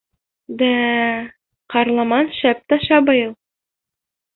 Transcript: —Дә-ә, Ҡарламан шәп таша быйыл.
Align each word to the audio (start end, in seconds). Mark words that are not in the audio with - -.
—Дә-ә, 0.61 1.03
Ҡарламан 1.75 2.35
шәп 2.41 2.67
таша 2.75 3.03
быйыл. 3.11 3.41